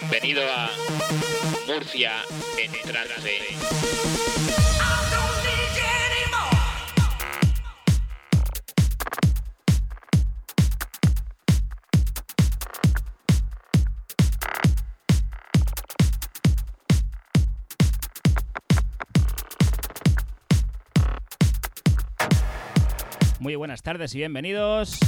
Bienvenido 0.00 0.42
a 0.50 0.70
Murcia 1.66 2.12
en 2.56 2.72
trance. 2.90 3.40
Muy 23.40 23.56
buenas 23.56 23.82
tardes 23.82 24.14
y 24.14 24.18
bienvenidos 24.18 24.98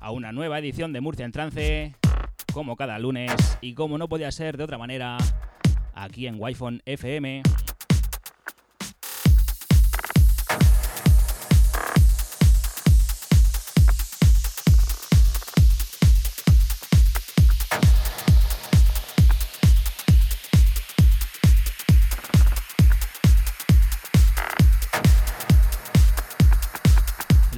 a 0.00 0.10
una 0.10 0.32
nueva 0.32 0.58
edición 0.58 0.92
de 0.92 1.00
Murcia 1.00 1.24
en 1.24 1.30
Trance, 1.30 1.94
como 2.52 2.76
cada 2.76 2.98
lunes 2.98 3.58
y 3.60 3.74
como 3.74 3.98
no 3.98 4.08
podía 4.08 4.30
ser 4.32 4.56
de 4.56 4.64
otra 4.64 4.78
manera, 4.78 5.18
aquí 5.94 6.26
en 6.26 6.40
Wi-Fi 6.40 6.82
FM. 6.84 7.42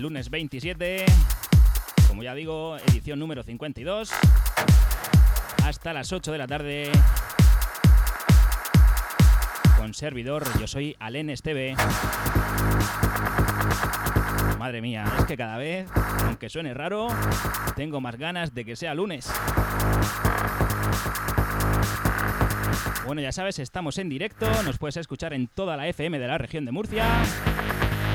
lunes 0.01 0.31
27, 0.31 1.05
como 2.09 2.23
ya 2.23 2.35
digo, 2.35 2.77
edición 2.89 3.19
número 3.19 3.43
52, 3.43 4.11
hasta 5.71 5.93
las 5.93 6.13
8 6.13 6.33
de 6.33 6.39
la 6.39 6.49
tarde, 6.49 6.91
con 9.79 9.95
servidor, 9.95 10.43
yo 10.59 10.67
soy 10.67 10.97
Alen 10.99 11.31
Esteve. 11.31 11.77
Madre 14.59 14.81
mía, 14.83 15.05
es 15.17 15.25
que 15.27 15.37
cada 15.37 15.59
vez, 15.59 15.89
aunque 16.25 16.49
suene 16.49 16.75
raro, 16.75 17.07
tengo 17.77 18.01
más 18.01 18.17
ganas 18.17 18.53
de 18.53 18.65
que 18.65 18.75
sea 18.75 18.97
lunes. 18.97 19.33
Bueno, 23.07 23.23
ya 23.23 23.31
sabes, 23.31 23.61
estamos 23.61 23.97
en 23.99 24.09
directo, 24.09 24.51
nos 24.65 24.77
puedes 24.77 24.97
escuchar 24.97 25.33
en 25.35 25.47
toda 25.47 25.77
la 25.77 25.87
FM 25.87 26.19
de 26.19 26.27
la 26.27 26.37
región 26.37 26.65
de 26.65 26.73
Murcia 26.73 27.07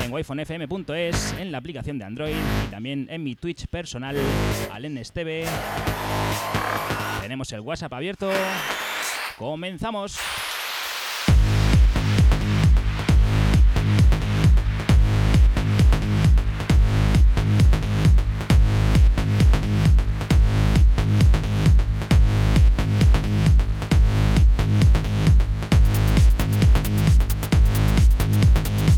en 0.04 0.12
wifonfm.es, 0.12 1.34
en 1.38 1.52
la 1.52 1.58
aplicación 1.58 1.98
de 1.98 2.04
Android 2.04 2.36
y 2.66 2.70
también 2.70 3.06
en 3.08 3.22
mi 3.22 3.34
Twitch 3.34 3.66
personal, 3.66 4.14
TV. 5.14 5.46
Tenemos 7.26 7.50
el 7.50 7.58
WhatsApp 7.58 7.92
abierto. 7.92 8.30
¡Comenzamos! 9.36 10.16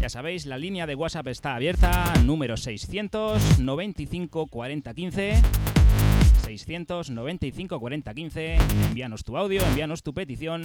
sabéis, 0.08 0.46
la 0.46 0.58
línea 0.58 0.86
de 0.86 0.94
WhatsApp 0.94 1.28
está 1.28 1.54
abierta, 1.54 2.12
número 2.24 2.56
695 2.56 4.46
40 4.48 4.94
15. 6.48 6.58
695 6.58 7.78
40 7.78 8.14
15. 8.14 8.54
Envíanos 8.88 9.24
tu 9.24 9.36
audio, 9.36 9.62
envíanos 9.62 10.02
tu 10.02 10.14
petición. 10.14 10.64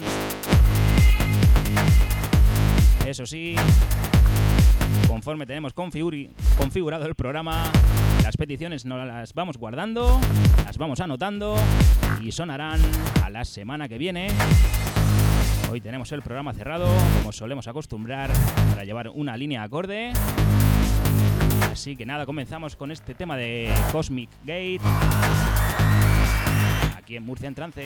Eso 3.05 3.25
sí, 3.25 3.55
conforme 5.07 5.45
tenemos 5.45 5.73
configurado 5.73 7.05
el 7.05 7.15
programa, 7.15 7.69
las 8.23 8.37
peticiones 8.37 8.85
no 8.85 9.03
las 9.05 9.33
vamos 9.33 9.57
guardando, 9.57 10.21
las 10.65 10.77
vamos 10.77 11.01
anotando 11.01 11.55
y 12.21 12.31
sonarán 12.31 12.79
a 13.21 13.29
la 13.29 13.43
semana 13.43 13.89
que 13.89 13.97
viene 13.97 14.29
Hoy 15.73 15.81
tenemos 15.81 16.11
el 16.11 16.21
programa 16.21 16.53
cerrado, 16.53 16.87
como 17.17 17.31
solemos 17.31 17.67
acostumbrar, 17.67 18.29
para 18.69 18.83
llevar 18.83 19.09
una 19.09 19.35
línea 19.35 19.63
acorde. 19.63 20.13
Así 21.71 21.95
que 21.95 22.05
nada, 22.05 22.27
comenzamos 22.27 22.75
con 22.75 22.91
este 22.91 23.15
tema 23.15 23.35
de 23.37 23.73
Cosmic 23.91 24.29
Gate. 24.45 24.81
Aquí 27.03 27.17
en 27.17 27.25
Murcia 27.25 27.49
en 27.49 27.55
trance. 27.55 27.85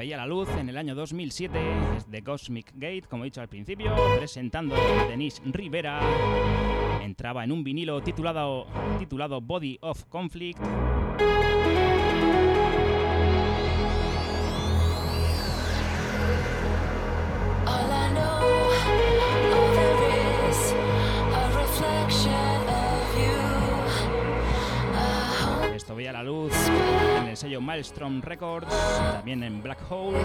Veía 0.00 0.16
la 0.16 0.24
luz 0.24 0.48
en 0.56 0.70
el 0.70 0.78
año 0.78 0.94
2007, 0.94 1.58
es 1.98 2.24
Cosmic 2.24 2.72
Gate, 2.72 3.02
como 3.02 3.22
he 3.22 3.26
dicho 3.26 3.42
al 3.42 3.48
principio, 3.48 3.94
presentando 4.16 4.74
a 4.74 5.04
Denise 5.04 5.42
Rivera. 5.44 6.00
Entraba 7.02 7.44
en 7.44 7.52
un 7.52 7.62
vinilo 7.62 8.00
titulado, 8.00 8.66
titulado 8.98 9.42
Body 9.42 9.76
of 9.82 10.06
Conflict. 10.06 10.58
Sello 27.40 27.62
Maelstrom 27.62 28.20
Records, 28.20 28.68
también 29.14 29.42
en 29.42 29.62
Black 29.62 29.78
Hole. 29.90 30.18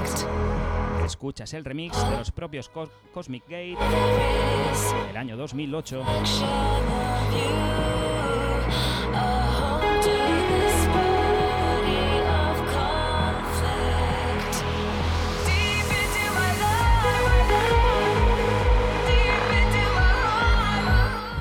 Escuchas 1.06 1.54
el 1.54 1.64
remix 1.64 1.98
de 2.10 2.18
los 2.18 2.30
propios 2.30 2.70
Cosmic 3.14 3.44
Gate 3.44 3.78
del 5.08 5.16
año 5.16 5.38
2008. 5.38 6.04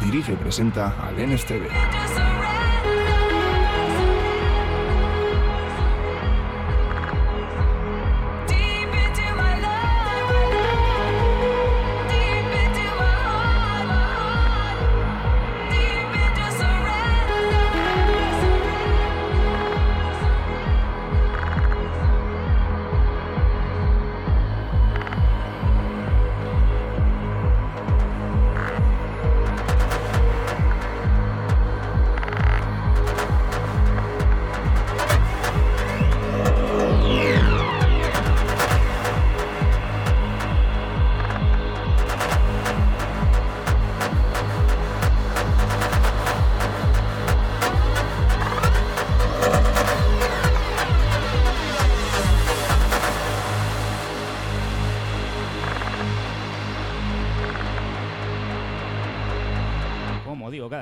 Dirige 0.00 0.34
y 0.34 0.36
presenta 0.36 0.94
al 1.04 1.16
NSTV. 1.16 2.23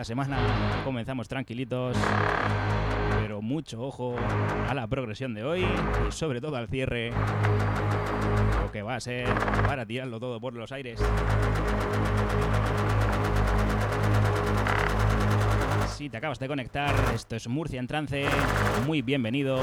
Semana 0.04 0.38
comenzamos 0.84 1.28
tranquilitos, 1.28 1.96
pero 3.20 3.40
mucho 3.43 3.82
ojo 3.82 4.16
a 4.69 4.75
la 4.75 4.87
progresión 4.87 5.34
de 5.34 5.44
hoy 5.44 5.66
y 6.08 6.12
sobre 6.12 6.40
todo 6.40 6.56
al 6.56 6.69
cierre, 6.69 7.12
lo 8.60 8.72
que 8.72 8.82
va 8.82 8.96
a 8.96 9.00
ser 9.00 9.28
para 9.66 9.87
tirarlo 9.87 10.19
todo 10.19 10.40
por 10.40 10.54
los 10.54 10.72
aires. 10.72 11.00
Si 15.88 16.08
te 16.08 16.16
acabas 16.16 16.38
de 16.38 16.48
conectar, 16.48 16.94
esto 17.14 17.37
es 17.37 17.46
Murcia 17.46 17.78
en 17.78 17.87
trance, 17.87 18.25
muy 18.87 19.02
bienvenido. 19.02 19.60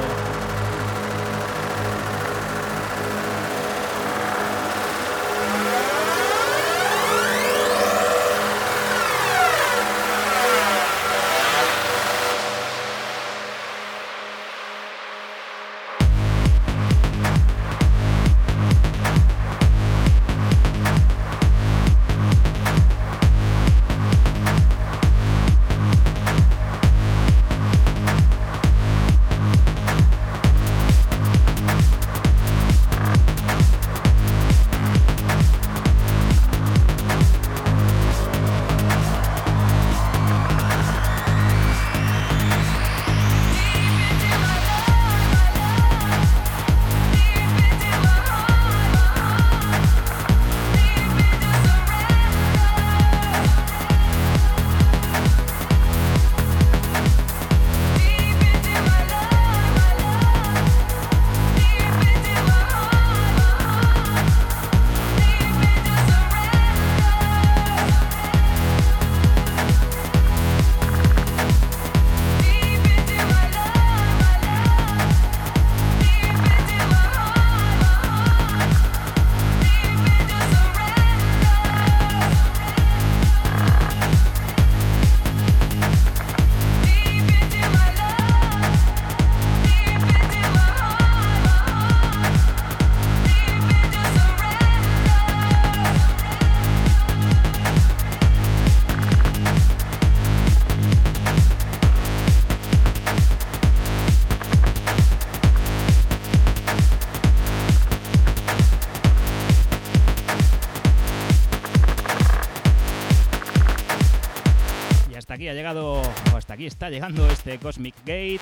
Aquí 116.60 116.66
está 116.66 116.90
llegando 116.90 117.30
este 117.30 117.58
Cosmic 117.60 117.96
Gate. 118.00 118.40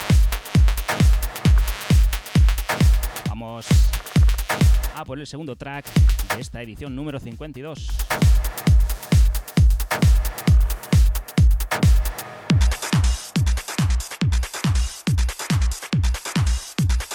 Vamos 3.27 3.67
a 4.95 5.03
por 5.03 5.19
el 5.19 5.27
segundo 5.27 5.55
track 5.55 5.85
de 6.35 6.41
esta 6.41 6.61
edición 6.61 6.95
número 6.95 7.19
52. 7.19 7.87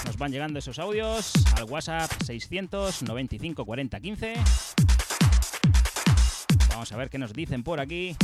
Nos 0.06 0.16
van 0.16 0.30
llegando 0.32 0.58
esos 0.58 0.78
audios 0.78 1.32
al 1.56 1.64
WhatsApp 1.64 2.10
695 2.24 3.64
40 3.64 4.00
15. 4.00 4.34
Vamos 6.68 6.92
a 6.92 6.96
ver 6.96 7.08
qué 7.08 7.18
nos 7.18 7.32
dicen 7.32 7.62
por 7.62 7.80
aquí. 7.80 8.16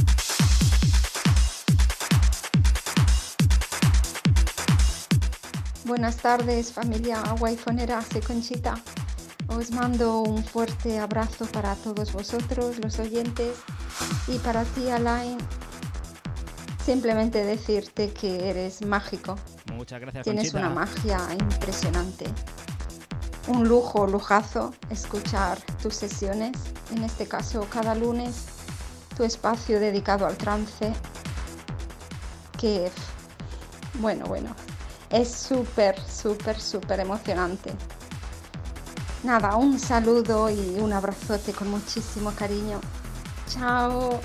Buenas 5.88 6.18
tardes 6.18 6.71
familia 6.71 7.23
Waifonera, 7.40 8.02
soy 8.02 8.21
Conchita. 8.21 8.75
Os 9.47 9.71
mando 9.71 10.21
un 10.21 10.45
fuerte 10.45 10.99
abrazo 10.99 11.47
para 11.47 11.75
todos 11.76 12.12
vosotros, 12.12 12.76
los 12.78 12.99
oyentes, 12.99 13.57
y 14.26 14.37
para 14.37 14.64
ti 14.64 14.90
Alain, 14.90 15.38
simplemente 16.85 17.42
decirte 17.42 18.12
que 18.12 18.50
eres 18.50 18.85
mágico. 18.85 19.37
Muchas 19.73 19.99
gracias. 20.02 20.25
Tienes 20.25 20.52
una 20.52 20.68
magia 20.68 21.21
impresionante. 21.33 22.26
Un 23.47 23.66
lujo, 23.66 24.07
lujazo 24.07 24.75
escuchar 24.90 25.59
tus 25.83 25.95
sesiones, 25.95 26.52
en 26.95 27.02
este 27.02 27.26
caso 27.26 27.66
cada 27.73 27.95
lunes, 27.95 28.45
tu 29.16 29.25
espacio 29.25 29.80
dedicado 29.80 30.26
al 30.26 30.37
trance, 30.37 30.92
que, 32.59 32.90
bueno, 33.95 34.26
bueno, 34.26 34.54
es 35.10 35.30
súper, 35.30 35.98
súper, 36.00 36.60
súper 36.60 37.00
emocionante. 37.00 37.70
Nada, 39.24 39.56
un 39.56 39.78
saludo 39.78 40.48
y 40.48 40.78
un 40.78 40.92
abrazote 40.92 41.52
con 41.52 41.70
muchísimo 41.70 42.32
cariño. 42.32 42.80
Chao. 43.48 44.20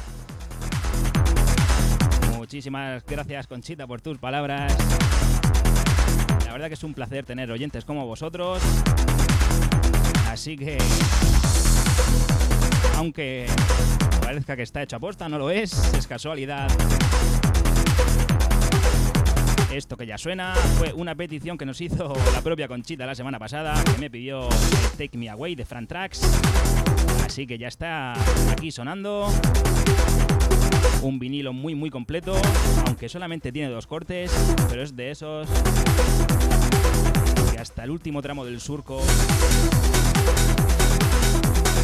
Muchísimas 2.35 3.03
gracias 3.05 3.47
Conchita 3.47 3.87
por 3.87 4.01
tus 4.01 4.17
palabras. 4.19 4.75
La 6.45 6.51
verdad 6.51 6.67
que 6.67 6.75
es 6.75 6.83
un 6.83 6.93
placer 6.93 7.25
tener 7.25 7.49
oyentes 7.49 7.85
como 7.85 8.05
vosotros. 8.05 8.61
Así 10.29 10.55
que, 10.55 10.77
aunque 12.95 13.47
parezca 14.21 14.55
que 14.55 14.63
está 14.63 14.83
hecho 14.83 14.97
a 14.97 14.99
posta, 14.99 15.27
no 15.29 15.39
lo 15.39 15.49
es, 15.49 15.73
es 15.95 16.05
casualidad. 16.05 16.69
Esto 19.73 19.97
que 19.97 20.05
ya 20.05 20.19
suena 20.19 20.53
fue 20.77 20.93
una 20.93 21.15
petición 21.15 21.57
que 21.57 21.65
nos 21.65 21.81
hizo 21.81 22.13
la 22.31 22.41
propia 22.43 22.67
Conchita 22.67 23.07
la 23.07 23.15
semana 23.15 23.39
pasada, 23.39 23.73
que 23.83 23.97
me 23.99 24.11
pidió 24.11 24.47
Take 24.99 25.17
Me 25.17 25.29
Away 25.29 25.55
de 25.55 25.65
Fran 25.65 25.87
Tracks. 25.87 26.21
Así 27.25 27.47
que 27.47 27.57
ya 27.57 27.69
está 27.69 28.13
aquí 28.51 28.71
sonando. 28.71 29.33
Un 31.01 31.17
vinilo 31.17 31.53
muy 31.53 31.73
muy 31.73 31.89
completo, 31.89 32.39
aunque 32.85 33.09
solamente 33.09 33.51
tiene 33.51 33.69
dos 33.69 33.87
cortes, 33.87 34.31
pero 34.69 34.83
es 34.83 34.95
de 34.95 35.09
esos 35.09 35.47
que 37.51 37.59
hasta 37.59 37.83
el 37.83 37.89
último 37.89 38.21
tramo 38.21 38.45
del 38.45 38.61
surco 38.61 39.01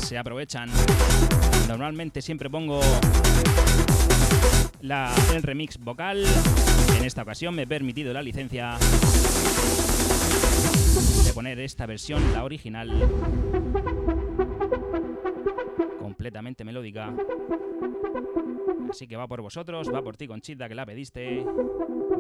se 0.04 0.16
aprovechan. 0.16 0.70
Normalmente 1.68 2.22
siempre 2.22 2.52
pongo 2.52 2.82
la, 4.82 5.14
el 5.34 5.44
remix 5.44 5.78
vocal. 5.78 6.24
En 6.98 7.06
esta 7.06 7.22
ocasión 7.24 7.56
me 7.56 7.64
he 7.64 7.68
permitido 7.68 8.14
la 8.14 8.22
licencia 8.22 8.78
de 11.26 11.34
poner 11.34 11.60
esta 11.60 11.86
versión, 11.86 12.34
la 12.34 12.44
original, 12.44 12.90
completamente 16.00 16.64
melódica. 16.64 17.14
Así 18.90 19.08
que 19.08 19.16
va 19.16 19.28
por 19.28 19.42
vosotros, 19.42 19.94
va 19.94 20.02
por 20.02 20.18
ti 20.18 20.28
Conchita 20.28 20.68
que 20.68 20.76
la 20.76 20.86
pediste, 20.86 21.46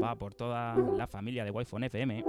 va 0.01 0.15
por 0.15 0.35
toda 0.35 0.75
la 0.75 1.07
familia 1.07 1.43
de 1.43 1.51
Wi-Fi 1.51 1.85
FM. 1.85 2.23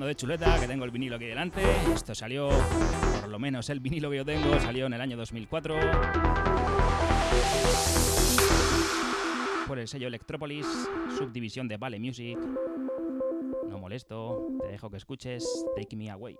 De 0.00 0.16
chuleta, 0.16 0.58
que 0.58 0.66
tengo 0.66 0.84
el 0.84 0.90
vinilo 0.90 1.16
aquí 1.16 1.26
delante. 1.26 1.62
Esto 1.94 2.14
salió, 2.14 2.48
por 3.20 3.28
lo 3.30 3.38
menos 3.38 3.70
el 3.70 3.78
vinilo 3.78 4.10
que 4.10 4.16
yo 4.16 4.24
tengo, 4.24 4.58
salió 4.58 4.86
en 4.86 4.94
el 4.94 5.00
año 5.00 5.16
2004. 5.16 5.76
Por 9.68 9.78
el 9.78 9.86
sello 9.86 10.08
Electropolis, 10.08 10.66
subdivisión 11.16 11.68
de 11.68 11.76
Vale 11.76 12.00
Music. 12.00 12.38
No 13.68 13.78
molesto, 13.78 14.48
te 14.62 14.68
dejo 14.68 14.90
que 14.90 14.96
escuches 14.96 15.46
Take 15.76 15.96
Me 15.96 16.10
Away. 16.10 16.36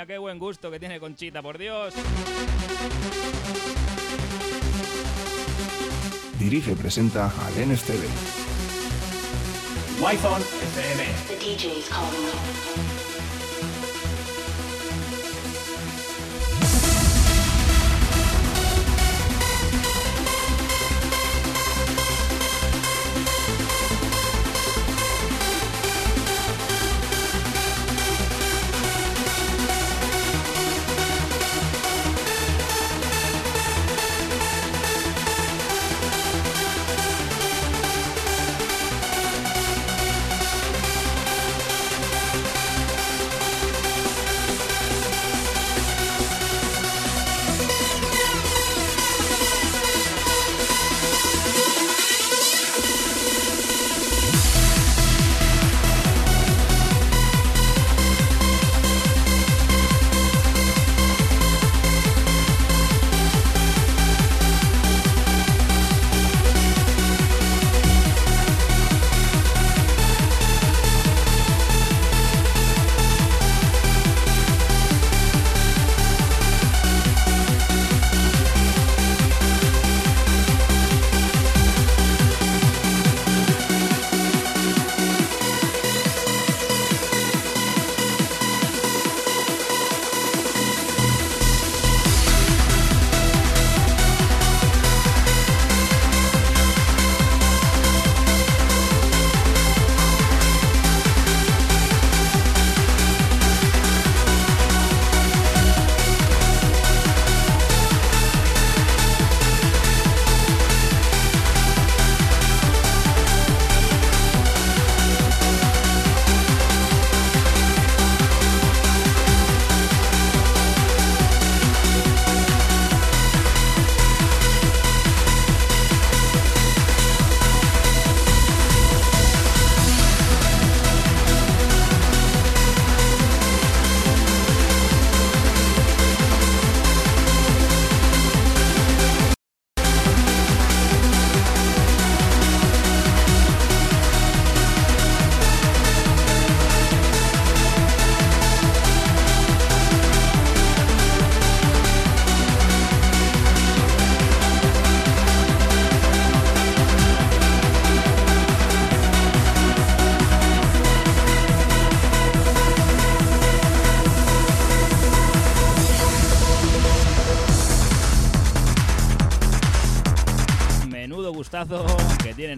Mía, 0.00 0.06
qué 0.06 0.18
buen 0.18 0.38
gusto 0.38 0.70
que 0.70 0.78
tiene 0.78 1.00
Conchita, 1.00 1.42
por 1.42 1.58
Dios. 1.58 1.94
Dirige 6.38 6.72
y 6.72 6.74
presenta 6.74 7.26
a 7.26 7.50
Lenes 7.50 7.82
TV. 7.82 8.06
Wi-Fi 10.00 10.42
FM. 10.76 11.04
The 11.28 11.36
DJ's 11.36 11.88
calling. 11.88 13.09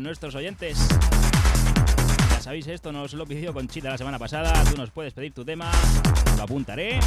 Nuestros 0.02 0.34
oyentes. 0.34 0.78
Ya 2.30 2.40
sabéis, 2.40 2.66
esto 2.66 2.92
nos 2.92 3.12
lo 3.14 3.26
pidió 3.26 3.52
Conchita 3.54 3.90
la 3.90 3.98
semana 3.98 4.18
pasada. 4.18 4.52
Tú 4.64 4.76
nos 4.76 4.90
puedes 4.90 5.12
pedir 5.12 5.32
tu 5.32 5.44
tema, 5.44 5.70
lo 6.36 6.42
apuntaré. 6.42 6.98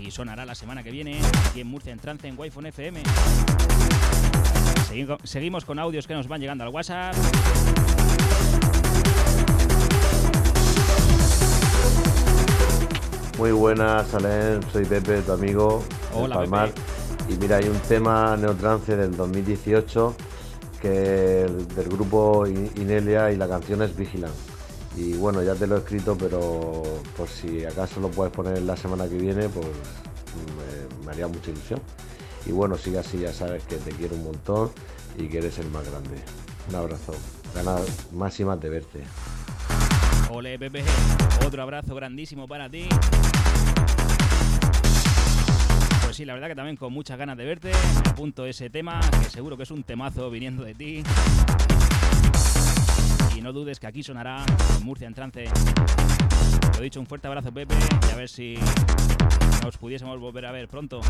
Y 0.00 0.10
sonará 0.10 0.44
la 0.46 0.54
semana 0.54 0.82
que 0.82 0.90
viene 0.90 1.20
aquí 1.50 1.60
en 1.60 1.66
Murcia 1.66 1.92
en 1.92 1.98
trance 1.98 2.26
en 2.26 2.38
Wi-Fi 2.38 2.68
FM. 2.68 3.02
Segui- 4.88 5.18
Seguimos 5.24 5.64
con 5.64 5.78
audios 5.78 6.06
que 6.06 6.14
nos 6.14 6.28
van 6.28 6.40
llegando 6.40 6.64
al 6.64 6.70
WhatsApp. 6.70 7.14
Muy 13.38 13.52
buenas, 13.52 14.12
Alén, 14.14 14.60
soy 14.72 14.84
Pepe, 14.84 15.22
tu 15.22 15.32
amigo 15.32 15.84
Hola, 16.12 16.34
Palmar. 16.36 16.70
Y 17.28 17.36
mira, 17.36 17.56
hay 17.56 17.68
un 17.68 17.78
tema 17.80 18.36
neotrance 18.36 18.96
del 18.96 19.16
2018 19.16 20.16
que 20.80 20.88
del 20.88 21.88
grupo 21.88 22.46
Inelia 22.46 23.30
y 23.32 23.36
la 23.36 23.48
canción 23.48 23.82
es 23.82 23.96
Vigilant. 23.96 24.34
Y 24.96 25.12
bueno, 25.14 25.42
ya 25.42 25.54
te 25.54 25.66
lo 25.66 25.76
he 25.76 25.78
escrito, 25.78 26.16
pero 26.16 26.82
por 27.16 27.28
si 27.28 27.64
acaso 27.64 28.00
lo 28.00 28.10
puedes 28.10 28.32
poner 28.32 28.62
la 28.62 28.76
semana 28.76 29.08
que 29.08 29.16
viene, 29.16 29.48
pues 29.48 29.66
me, 29.66 31.04
me 31.04 31.12
haría 31.12 31.28
mucha 31.28 31.50
ilusión. 31.50 31.80
Y 32.46 32.52
bueno, 32.52 32.76
sigue 32.76 32.98
así, 32.98 33.18
ya 33.18 33.32
sabes 33.32 33.62
que 33.64 33.76
te 33.76 33.90
quiero 33.92 34.14
un 34.16 34.24
montón 34.24 34.70
y 35.18 35.28
que 35.28 35.38
eres 35.38 35.58
el 35.58 35.70
más 35.70 35.88
grande. 35.88 36.16
Un 36.68 36.74
abrazo. 36.74 37.14
Ganas 37.54 38.12
máximas 38.12 38.60
de 38.60 38.68
verte. 38.68 39.02
Ole. 40.30 40.58
Otro 41.46 41.62
abrazo 41.62 41.94
grandísimo 41.94 42.46
para 42.46 42.68
ti. 42.68 42.88
Sí, 46.18 46.24
la 46.24 46.34
verdad 46.34 46.48
que 46.48 46.56
también 46.56 46.76
con 46.76 46.92
muchas 46.92 47.16
ganas 47.16 47.36
de 47.36 47.44
verte. 47.44 47.70
Apunto 48.04 48.44
ese 48.44 48.68
tema, 48.70 49.00
que 49.22 49.30
seguro 49.30 49.56
que 49.56 49.62
es 49.62 49.70
un 49.70 49.84
temazo 49.84 50.28
viniendo 50.30 50.64
de 50.64 50.74
ti. 50.74 51.04
Y 53.36 53.40
no 53.40 53.52
dudes 53.52 53.78
que 53.78 53.86
aquí 53.86 54.02
sonará 54.02 54.44
Murcia 54.82 55.06
en 55.06 55.14
trance. 55.14 55.44
Lo 56.74 56.82
dicho, 56.82 56.98
un 56.98 57.06
fuerte 57.06 57.28
abrazo, 57.28 57.52
Pepe, 57.52 57.76
y 58.08 58.12
a 58.12 58.16
ver 58.16 58.28
si 58.28 58.58
nos 59.62 59.78
pudiésemos 59.78 60.18
volver 60.18 60.46
a 60.46 60.50
ver 60.50 60.66
pronto. 60.66 61.02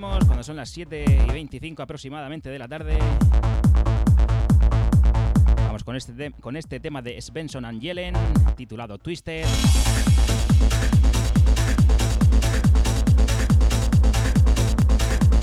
Cuando 0.00 0.42
son 0.42 0.56
las 0.56 0.70
7 0.70 1.04
y 1.28 1.30
25 1.30 1.82
aproximadamente 1.82 2.48
de 2.48 2.58
la 2.58 2.66
tarde. 2.68 2.98
Vamos 5.66 5.84
con 5.84 5.94
este, 5.94 6.12
te- 6.14 6.32
con 6.32 6.56
este 6.56 6.80
tema 6.80 7.02
de 7.02 7.20
Svensson 7.20 7.64
and 7.66 7.80
Yellen, 7.82 8.14
titulado 8.56 8.96
Twisted. 8.98 9.44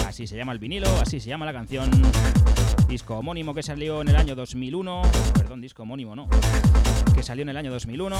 Así 0.07 0.25
se 0.25 0.35
llama 0.35 0.51
el 0.51 0.59
vinilo, 0.59 0.89
así 0.99 1.19
se 1.19 1.29
llama 1.29 1.45
la 1.45 1.53
canción. 1.53 1.91
Disco 2.87 3.17
homónimo 3.17 3.53
que 3.53 3.61
salió 3.61 4.01
en 4.01 4.07
el 4.07 4.15
año 4.15 4.35
2001. 4.35 5.01
Perdón, 5.33 5.61
disco 5.61 5.83
homónimo 5.83 6.15
no. 6.15 6.27
Que 7.13 7.21
salió 7.21 7.43
en 7.43 7.49
el 7.49 7.57
año 7.57 7.71
2001. 7.71 8.17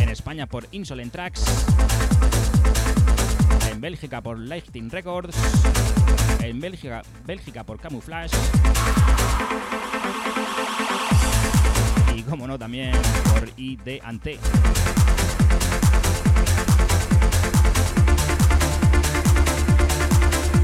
En 0.00 0.08
España 0.10 0.46
por 0.46 0.66
Insolent 0.72 1.12
Tracks 1.12 1.63
Bélgica 3.84 4.22
por 4.22 4.38
Lighting 4.38 4.88
Records, 4.88 5.36
en 6.40 6.58
Bélgica, 6.58 7.02
Bélgica 7.26 7.64
por 7.64 7.78
Camouflage 7.78 8.34
y 12.16 12.22
como 12.22 12.46
no 12.48 12.58
también 12.58 12.92
por 13.30 13.46
ID 13.58 14.00
Ante. 14.02 14.38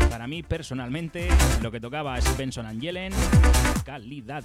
Para 0.08 0.26
mí 0.26 0.42
personalmente 0.42 1.28
lo 1.60 1.70
que 1.70 1.78
tocaba 1.78 2.16
es 2.16 2.38
Benson 2.38 2.64
and 2.64 2.80
Yellen, 2.80 3.12
calidad. 3.84 4.44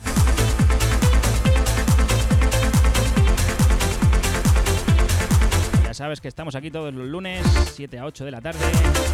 Sabes 5.95 6.19
que 6.19 6.27
estamos 6.27 6.55
aquí 6.55 6.69
todos 6.69 6.93
los 6.93 7.07
lunes, 7.07 7.41
7 7.73 7.99
a 7.99 8.05
8 8.05 8.25
de 8.25 8.31
la 8.31 8.41
tarde, 8.41 8.59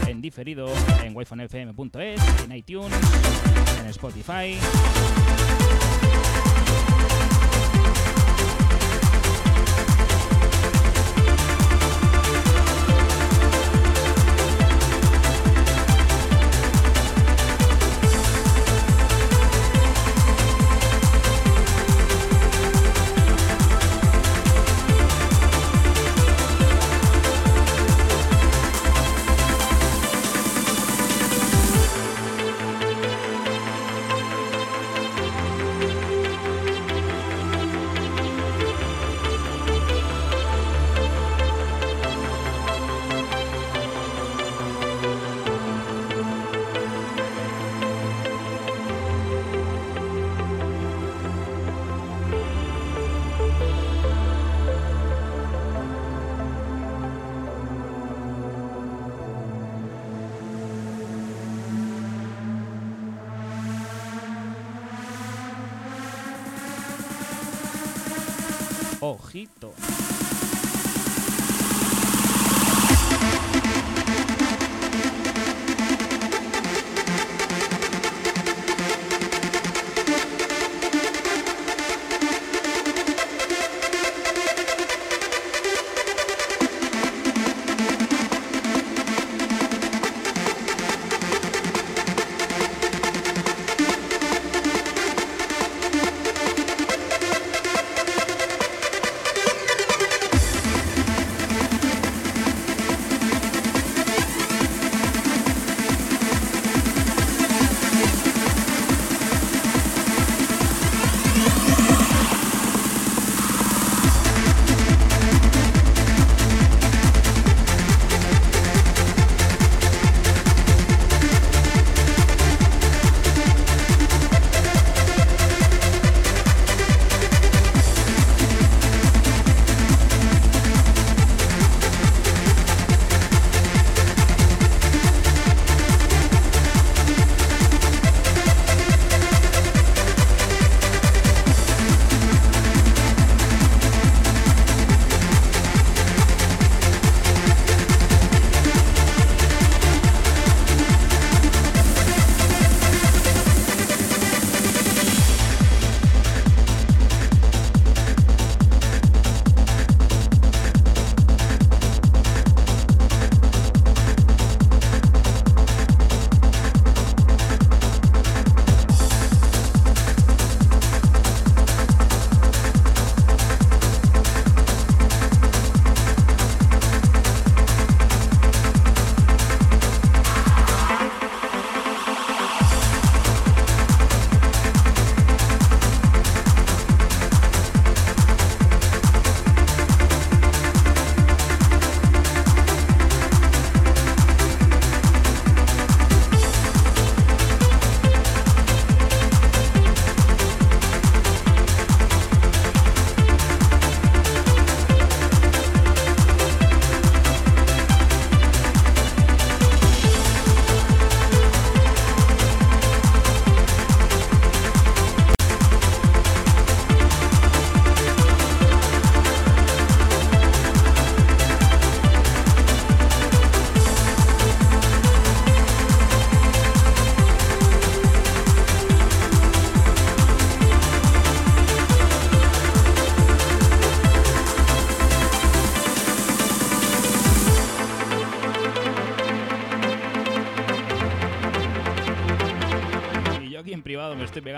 en 0.07 0.19
diferido 0.19 0.67
en 1.03 1.15
wifonfm.es, 1.15 2.21
en 2.43 2.55
iTunes, 2.55 2.97
en 3.79 3.85
Spotify. 3.87 4.57
Ojito. 69.11 69.73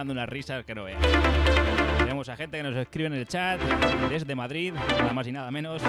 Pegando 0.03 0.11
unas 0.19 0.27
risas 0.27 0.65
que 0.65 0.75
no 0.75 0.83
veas. 0.83 0.99
Tenemos 1.97 2.27
a 2.27 2.35
gente 2.35 2.57
que 2.57 2.63
nos 2.63 2.75
escribe 2.75 3.07
en 3.07 3.13
el 3.13 3.25
chat 3.25 3.61
desde 4.09 4.35
Madrid, 4.35 4.73
nada 4.73 5.13
más 5.13 5.25
y 5.27 5.31
nada 5.31 5.49
menos. 5.49 5.81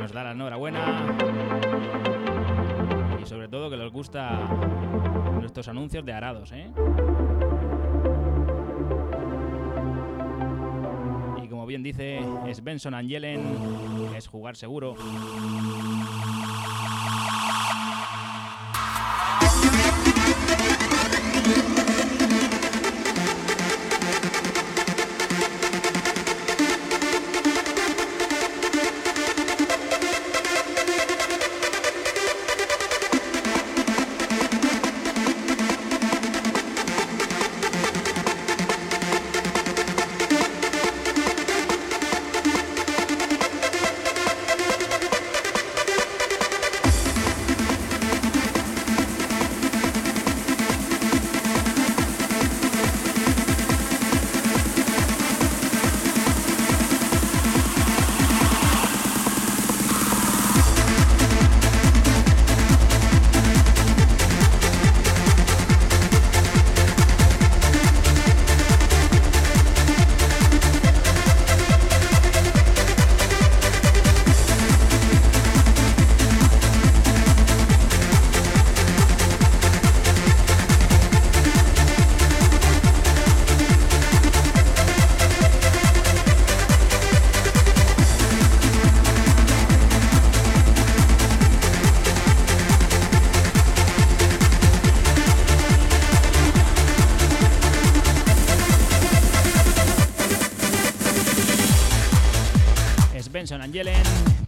Nos 0.00 0.12
da 0.12 0.24
la 0.24 0.32
enhorabuena. 0.32 1.06
Y 3.22 3.26
sobre 3.26 3.46
todo 3.46 3.70
que 3.70 3.76
les 3.76 3.92
gusta 3.92 4.40
nuestros 5.40 5.68
anuncios 5.68 6.04
de 6.04 6.12
arados, 6.12 6.50
¿eh? 6.50 6.68
Y 11.44 11.48
como 11.48 11.64
bien 11.66 11.84
dice 11.84 12.18
Svensson 12.52 12.94
Angelen, 12.94 13.40
es 14.16 14.26
jugar 14.26 14.56
seguro. 14.56 14.96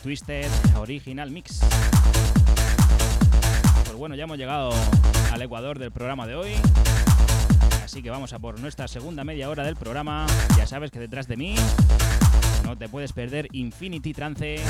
Twisted 0.08 0.48
Original 0.78 1.30
Mix. 1.30 1.60
Pues 3.84 3.94
bueno, 3.94 4.14
ya 4.14 4.24
hemos 4.24 4.38
llegado 4.38 4.72
al 5.30 5.42
ecuador 5.42 5.78
del 5.78 5.92
programa 5.92 6.26
de 6.26 6.34
hoy. 6.34 6.52
Así 7.84 8.02
que 8.02 8.08
vamos 8.08 8.32
a 8.32 8.38
por 8.38 8.58
nuestra 8.58 8.88
segunda 8.88 9.22
media 9.22 9.50
hora 9.50 9.64
del 9.64 9.76
programa. 9.76 10.26
Ya 10.56 10.66
sabes 10.66 10.90
que 10.90 10.98
detrás 10.98 11.28
de 11.28 11.36
mí 11.36 11.56
no 12.64 12.74
te 12.74 12.88
puedes 12.88 13.12
perder 13.12 13.48
Infinity 13.52 14.14
Trance 14.14 14.62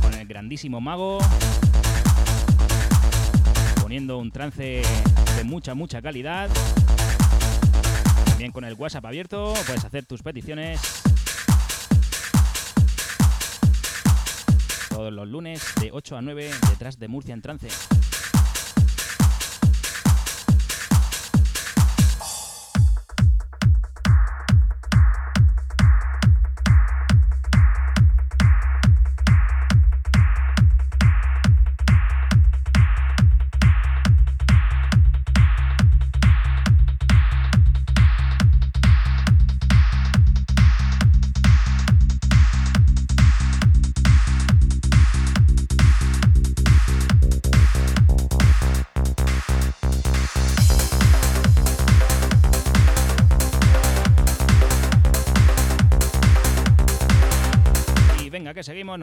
con 0.00 0.14
el 0.14 0.26
grandísimo 0.26 0.80
mago 0.80 1.18
poniendo 3.82 4.16
un 4.16 4.30
trance 4.30 4.80
de 5.36 5.44
mucha, 5.44 5.74
mucha 5.74 6.00
calidad. 6.00 6.48
También 8.24 8.52
con 8.52 8.64
el 8.64 8.72
WhatsApp 8.72 9.04
abierto 9.04 9.52
puedes 9.66 9.84
hacer 9.84 10.06
tus 10.06 10.22
peticiones 10.22 11.01
todos 15.02 15.12
los 15.12 15.26
lunes 15.26 15.60
de 15.80 15.90
8 15.90 16.16
a 16.16 16.22
9 16.22 16.48
detrás 16.70 16.96
de 17.00 17.08
Murcia 17.08 17.34
en 17.34 17.42
trance. 17.42 17.91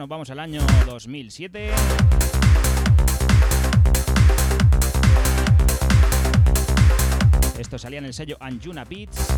Nos 0.00 0.08
vamos 0.08 0.30
al 0.30 0.38
año 0.40 0.62
2007. 0.86 1.70
Esto 7.58 7.78
salía 7.78 7.98
en 7.98 8.06
el 8.06 8.14
sello 8.14 8.38
Anjuna 8.40 8.86
Beats. 8.86 9.28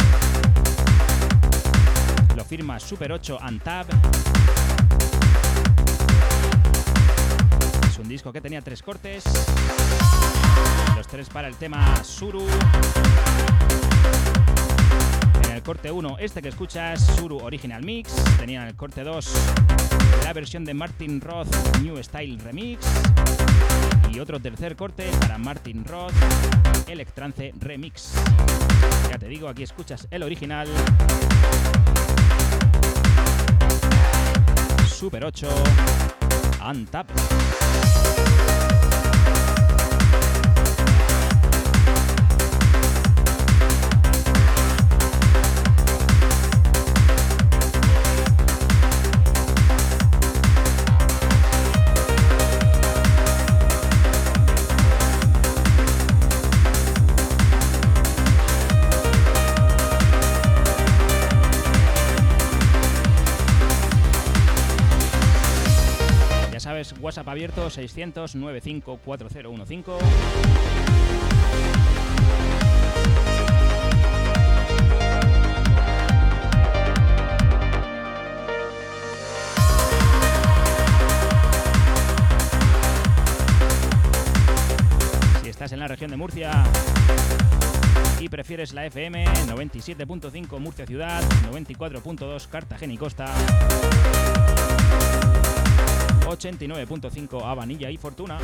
Lo 2.37 2.45
firma 2.45 2.79
Super 2.79 3.11
8 3.11 3.39
Antab. 3.41 3.87
Es 7.89 7.99
un 7.99 8.09
disco 8.09 8.33
que 8.33 8.41
tenía 8.41 8.63
tres 8.63 8.85
cortes. 8.85 9.25
Los 10.97 11.09
tres 11.09 11.29
para 11.29 11.49
el 11.49 11.57
tema 11.57 12.05
Suru. 12.05 12.47
El 15.63 15.67
corte 15.67 15.93
1, 15.93 16.17
este 16.19 16.43
que 16.43 16.49
escuchas, 16.49 17.07
Suru 17.17 17.39
Original 17.39 17.85
Mix. 17.85 18.13
Tenía 18.37 18.63
en 18.63 18.67
el 18.67 18.75
corte 18.75 19.05
2 19.05 19.33
la 20.25 20.33
versión 20.33 20.65
de 20.65 20.75
Martin 20.75 21.21
Roth 21.21 21.47
New 21.81 22.03
Style 22.03 22.37
Remix. 22.41 22.85
Y 24.13 24.19
otro 24.19 24.41
tercer 24.41 24.75
corte 24.75 25.09
para 25.21 25.39
Martin 25.39 25.85
Roth 25.85 26.15
Electrance 26.89 27.55
Remix. 27.61 28.13
Ya 29.09 29.19
te 29.19 29.29
digo, 29.29 29.47
aquí 29.47 29.63
escuchas 29.63 30.09
el 30.11 30.25
original. 30.25 30.67
Super 34.89 35.27
8 35.27 35.49
Untap. 36.69 37.09
Abierto 67.33 67.71
600 67.71 68.35
95 68.35 68.99
4015. 69.03 69.93
Si 85.43 85.49
estás 85.49 85.73
en 85.73 85.81
la 85.81 85.89
región 85.89 86.11
de 86.11 86.19
Murcia 86.19 86.65
y 88.21 88.29
prefieres 88.29 88.75
la 88.75 88.85
FM 88.85 89.25
97.5 89.25 90.59
Murcia 90.61 90.87
Ciudad, 90.87 91.23
94.2 91.51 92.49
Cartagena 92.49 92.93
y 92.93 92.99
Costa. 92.99 93.33
89.5 96.35 97.43
Habanilla 97.45 97.91
y 97.91 97.97
Fortuna. 97.97 98.39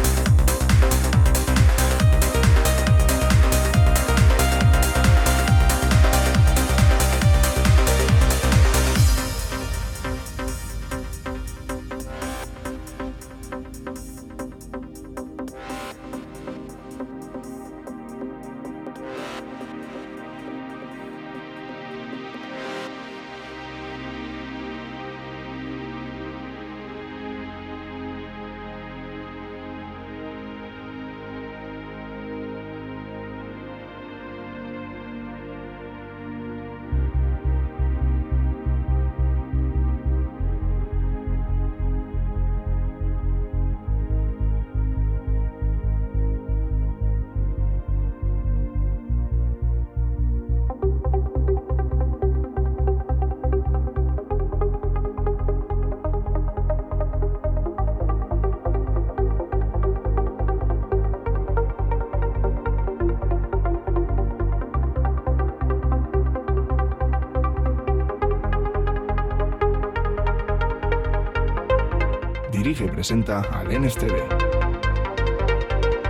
Presenta 72.99 73.47
al 73.53 73.69
NSTV. 73.69 74.13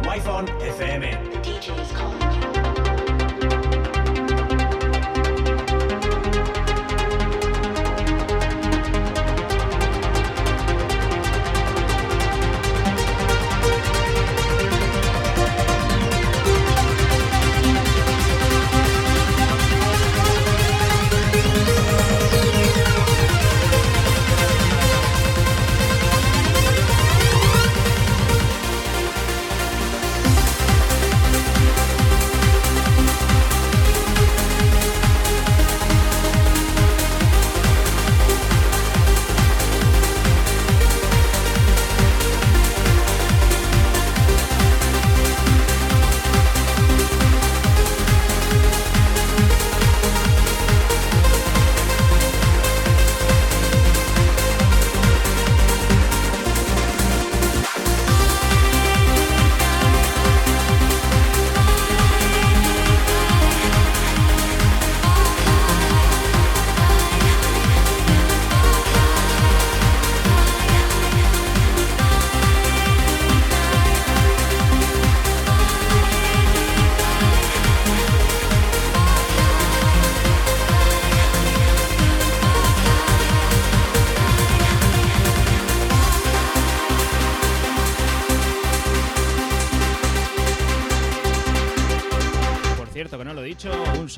Wi-Fi 0.06 0.44
FM. 0.78 1.02
The 1.42 2.17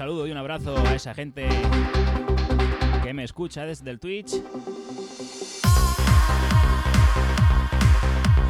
saludo 0.00 0.26
y 0.26 0.30
un 0.30 0.38
abrazo 0.38 0.78
a 0.78 0.94
esa 0.94 1.12
gente 1.12 1.46
que 3.02 3.12
me 3.12 3.22
escucha 3.22 3.66
desde 3.66 3.90
el 3.90 4.00
Twitch. 4.00 4.32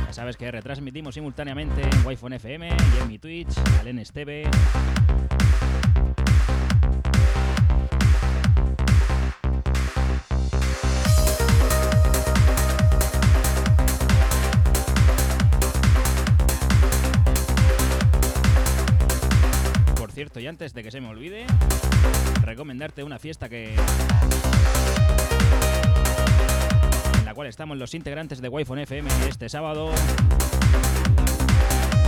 Ya 0.06 0.12
sabes 0.12 0.36
que 0.36 0.48
retransmitimos 0.48 1.12
simultáneamente 1.12 1.82
en 1.82 2.06
Wi-Fi 2.06 2.34
FM 2.36 2.68
y 2.68 3.02
en 3.02 3.08
mi 3.08 3.18
Twitch, 3.18 3.58
al 3.80 3.96
NSTV. 3.96 5.19
Y 20.20 20.46
antes 20.46 20.74
de 20.74 20.82
que 20.82 20.90
se 20.90 21.00
me 21.00 21.08
olvide, 21.08 21.46
recomendarte 22.44 23.02
una 23.02 23.18
fiesta 23.18 23.48
que. 23.48 23.74
en 27.18 27.24
la 27.24 27.32
cual 27.32 27.48
estamos 27.48 27.78
los 27.78 27.94
integrantes 27.94 28.42
de 28.42 28.48
Wi-Fi 28.50 28.82
FM 28.82 29.08
este 29.30 29.48
sábado. 29.48 29.90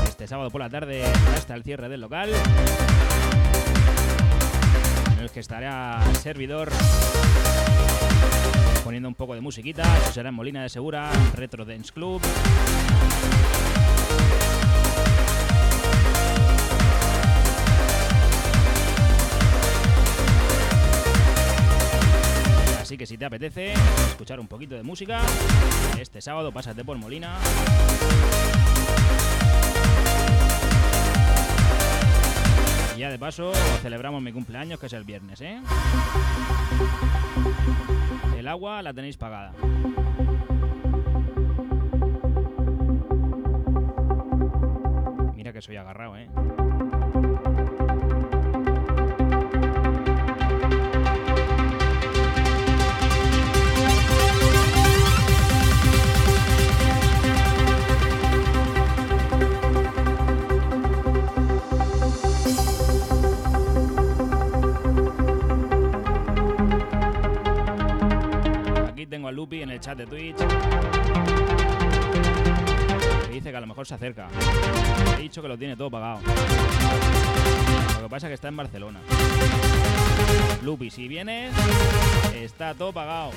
Este 0.07 0.27
sábado 0.27 0.51
por 0.51 0.61
la 0.61 0.69
tarde 0.69 1.07
hasta 1.35 1.55
el 1.55 1.63
cierre 1.63 1.89
del 1.89 2.03
local. 2.03 2.31
En 5.15 5.19
el 5.19 5.31
que 5.31 5.41
estará 5.41 6.05
el 6.11 6.17
servidor 6.17 6.71
poniendo 8.85 9.09
un 9.09 9.15
poco 9.15 9.35
de 9.35 9.41
musiquita. 9.41 9.85
Eso 10.03 10.13
será 10.13 10.29
en 10.29 10.35
Molina 10.35 10.63
de 10.63 10.69
Segura, 10.69 11.11
Retro 11.35 11.65
Dance 11.65 11.91
Club. 11.91 12.21
Así 22.93 22.99
que 22.99 23.07
si 23.07 23.17
te 23.17 23.25
apetece 23.25 23.73
escuchar 24.11 24.39
un 24.39 24.47
poquito 24.47 24.75
de 24.75 24.83
música, 24.83 25.23
este 25.99 26.21
sábado 26.21 26.53
pásate 26.53 26.85
por 26.85 26.99
Molina. 26.99 27.39
Ya 32.99 33.09
de 33.11 33.19
paso 33.19 33.55
celebramos 33.81 34.21
mi 34.21 34.31
cumpleaños, 34.31 34.79
que 34.79 34.85
es 34.85 34.93
el 34.93 35.05
viernes, 35.05 35.41
¿eh? 35.41 35.59
El 38.37 38.47
agua 38.47 38.83
la 38.83 38.93
tenéis 38.93 39.17
pagada. 39.17 39.55
Mira 45.35 45.55
que 45.55 45.63
soy 45.63 45.77
agarrado, 45.77 46.19
¿eh? 46.19 46.29
Lo 75.53 75.59
tiene 75.59 75.77
todo 75.77 75.91
pagado. 75.91 76.21
Lo 77.97 78.03
que 78.05 78.09
pasa 78.09 78.27
es 78.27 78.31
que 78.31 78.35
está 78.35 78.49
en 78.49 78.57
Barcelona. 78.57 79.01
Lupi, 80.63 80.91
si 80.91 81.09
vienes, 81.09 81.55
está 82.35 82.73
todo 82.73 82.91
pagado. 82.91 83.33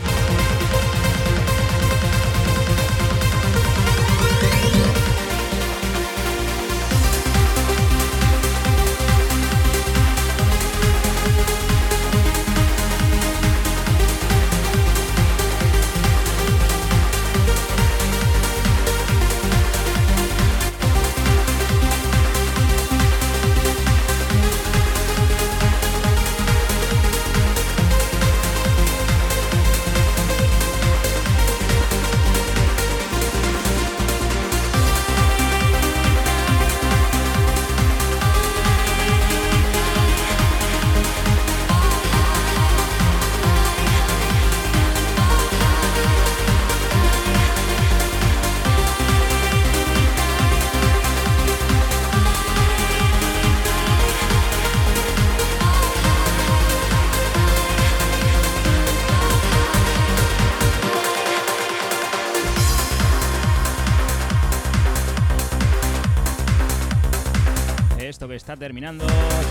Terminando 68.58 69.06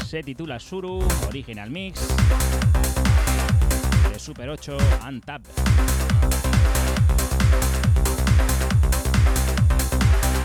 se 0.07 0.23
titula 0.23 0.59
Suru 0.59 1.07
Original 1.29 1.71
Mix 1.71 2.07
de 4.11 4.19
Super 4.19 4.49
8 4.51 4.77
Untap. 5.09 5.43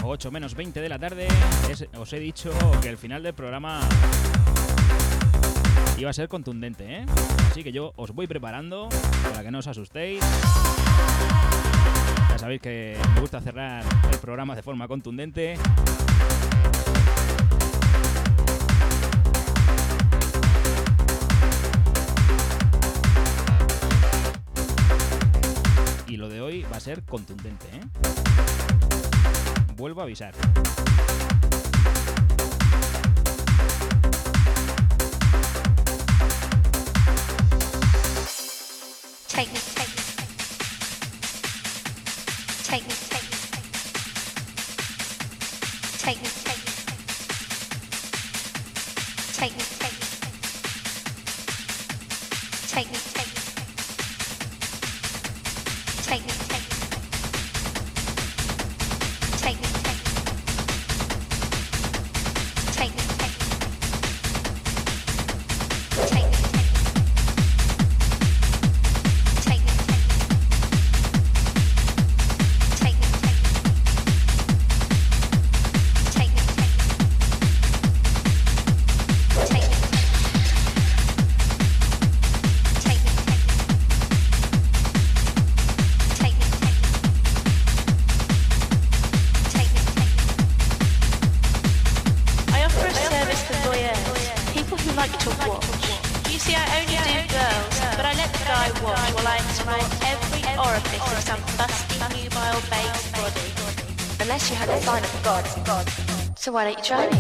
8 0.04 0.32
menos 0.32 0.56
20 0.56 0.82
de 0.82 0.90
la 0.90 1.00
tarde. 1.00 1.28
Os 1.98 2.12
he 2.14 2.20
dicho 2.20 2.52
que 2.82 2.90
el 2.90 2.98
final 2.98 3.24
del 3.24 3.34
programa 3.34 3.82
iba 5.98 6.10
a 6.10 6.14
ser 6.14 6.28
contundente, 6.28 6.98
¿eh? 6.98 7.06
Así 7.52 7.64
que 7.64 7.72
yo 7.72 7.94
os 7.96 8.12
voy 8.12 8.28
preparando 8.28 8.90
para 9.24 9.44
que 9.44 9.52
no 9.52 9.60
os 9.60 9.68
asustéis. 9.68 10.24
Ya 12.30 12.38
sabéis 12.38 12.62
que 12.62 12.98
me 13.16 13.22
gusta 13.22 13.40
cerrar 13.42 13.84
el 14.12 14.18
programa 14.18 14.56
de 14.56 14.64
forma 14.64 14.88
contundente. 14.88 15.56
A 26.80 26.82
ser 26.82 27.04
contundente, 27.04 27.68
¿eh? 27.74 27.82
Vuelvo 29.76 30.00
a 30.00 30.06
avisar. 30.06 30.34
Unless 104.32 104.52
you 104.52 104.58
had 104.58 104.70
a 104.70 104.80
sign 104.82 105.04
of 105.04 105.12
the 105.12 105.68
gods. 105.68 106.40
So 106.40 106.52
why 106.52 106.66
don't 106.66 106.78
you 106.78 106.84
try 106.84 107.08
me? 107.10 107.18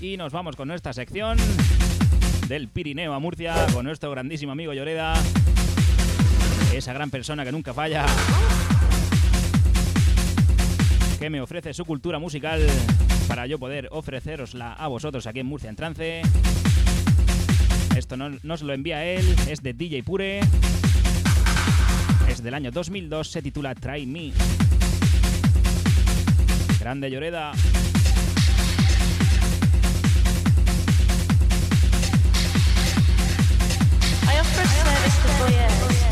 Y 0.00 0.16
nos 0.16 0.30
vamos 0.30 0.54
con 0.54 0.68
nuestra 0.68 0.92
sección 0.92 1.38
del 2.46 2.68
Pirineo 2.68 3.12
a 3.14 3.18
Murcia, 3.18 3.66
con 3.72 3.84
nuestro 3.84 4.12
grandísimo 4.12 4.52
amigo 4.52 4.72
Lloreda, 4.72 5.14
esa 6.76 6.92
gran 6.92 7.10
persona 7.10 7.44
que 7.44 7.52
nunca 7.52 7.74
falla, 7.74 8.06
que 11.18 11.30
me 11.30 11.40
ofrece 11.40 11.74
su 11.74 11.84
cultura 11.84 12.18
musical 12.18 12.66
para 13.28 13.46
yo 13.46 13.58
poder 13.58 13.88
ofrecerosla 13.90 14.72
a 14.72 14.88
vosotros 14.88 15.26
aquí 15.26 15.40
en 15.40 15.46
Murcia 15.46 15.70
en 15.70 15.76
trance. 15.76 16.22
Esto 17.96 18.16
no, 18.16 18.30
nos 18.42 18.62
lo 18.62 18.72
envía 18.72 19.04
él, 19.04 19.36
es 19.48 19.62
de 19.62 19.74
DJ 19.74 20.02
Pure, 20.02 20.40
es 22.28 22.42
del 22.42 22.54
año 22.54 22.70
2002, 22.70 23.30
se 23.30 23.42
titula 23.42 23.74
Try 23.74 24.06
Me. 24.06 24.32
Grande 26.80 27.10
Lloreda. 27.10 27.52
I 34.24 34.38
offer 34.40 34.66
service 34.66 36.06
to. 36.08 36.11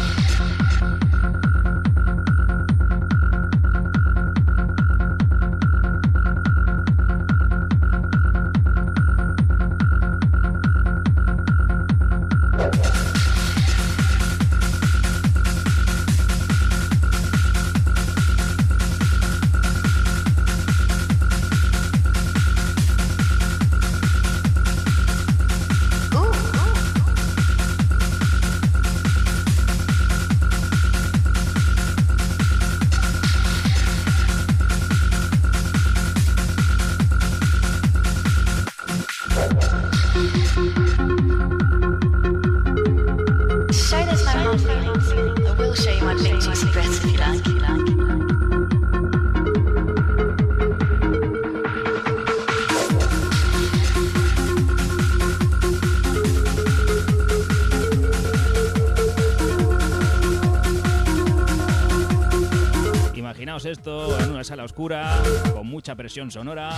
con 65.53 65.67
mucha 65.67 65.95
presión 65.95 66.31
sonora. 66.31 66.71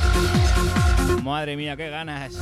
Madre 1.23 1.55
mía, 1.55 1.77
qué 1.77 1.89
ganas. 1.89 2.33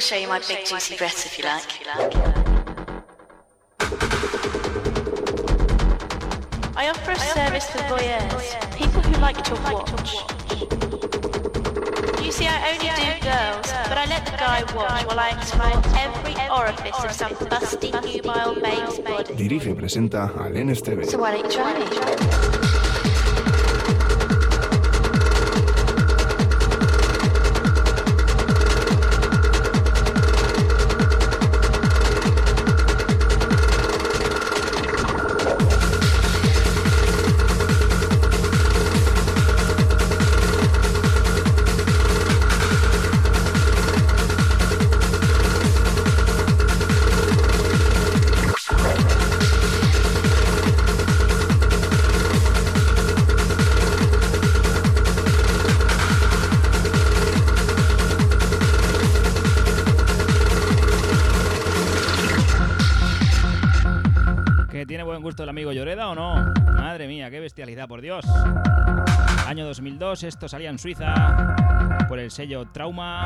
I 0.00 0.02
will 0.02 0.06
show 0.08 0.16
you 0.16 0.28
my 0.28 0.38
big 0.48 0.64
juicy 0.64 0.96
breasts 0.96 1.26
if 1.26 1.38
you 1.38 1.44
like. 1.44 1.76
I 6.74 6.88
offer 6.88 7.10
a 7.10 7.18
service 7.18 7.68
for 7.68 7.80
voyeurs, 7.80 8.56
people 8.78 9.02
who 9.02 9.20
like 9.20 9.44
to 9.44 9.54
watch. 9.70 10.14
You 12.24 12.32
see, 12.32 12.46
I 12.46 12.72
only 12.72 12.88
do 12.96 13.20
girls, 13.20 13.70
but 13.90 13.98
I 13.98 14.06
let 14.08 14.24
the 14.24 14.38
guy 14.38 14.62
watch 14.74 15.04
while 15.04 15.20
I 15.20 15.32
explore 15.36 15.82
every 15.98 16.34
orifice 16.48 17.04
of 17.04 17.12
some 17.12 17.34
busty 17.50 17.92
nubile 17.92 18.54
babe's 18.54 19.00
body. 19.00 19.34
Dirige 19.34 19.68
y 19.68 19.74
presenta 19.74 20.32
al 20.34 20.56
NSTV. 20.56 21.04
So 21.04 21.18
why 21.18 21.32
don't 21.32 21.44
you 21.44 21.50
try 21.52 21.78
me? 21.78 22.69
Bestialidad, 67.60 67.88
por 67.88 68.00
Dios. 68.00 68.24
Año 69.46 69.66
2002, 69.66 70.22
esto 70.24 70.48
salía 70.48 70.70
en 70.70 70.78
Suiza 70.78 71.56
por 72.08 72.18
el 72.18 72.30
sello 72.30 72.66
Trauma. 72.72 73.22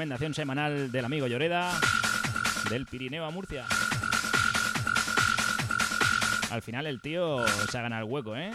Recomendación 0.00 0.32
semanal 0.32 0.90
del 0.90 1.04
amigo 1.04 1.26
Lloreda, 1.26 1.78
del 2.70 2.86
Pirineo 2.86 3.26
a 3.26 3.30
Murcia. 3.30 3.66
Al 6.50 6.62
final 6.62 6.86
el 6.86 7.02
tío 7.02 7.46
se 7.70 7.76
ha 7.76 7.82
ganado 7.82 8.06
el 8.06 8.10
hueco, 8.10 8.34
¿eh? 8.34 8.50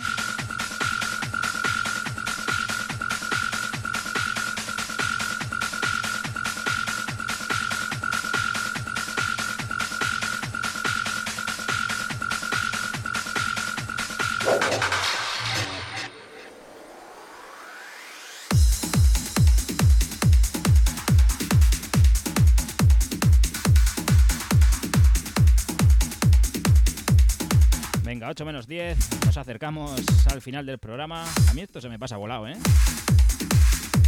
Nos 29.35 29.41
acercamos 29.41 30.01
al 30.31 30.41
final 30.41 30.65
del 30.65 30.77
programa. 30.77 31.25
A 31.49 31.53
mí 31.53 31.59
esto 31.59 31.81
se 31.81 31.89
me 31.89 31.99
pasa 31.99 32.15
volado, 32.15 32.47
¿eh? 32.47 32.55